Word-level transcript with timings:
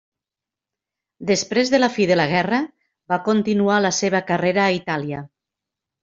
Després 1.31 1.71
de 1.73 1.79
la 1.81 1.89
fi 1.97 2.07
de 2.11 2.17
la 2.17 2.25
guerra 2.31 2.61
va 3.13 3.19
continuar 3.27 3.75
la 3.87 3.91
seva 3.97 4.23
carrera 4.31 4.63
a 4.63 4.73
Itàlia. 4.79 5.21